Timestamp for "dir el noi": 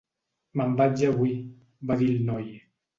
2.05-2.55